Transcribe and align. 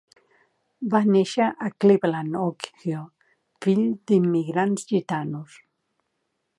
Va 0.93 1.01
néixer 1.15 1.49
a 1.65 1.67
Cleveland 1.85 2.39
Ohio, 2.45 3.03
fill 3.67 3.85
d'immigrants 4.13 4.91
gitanos. 4.95 5.61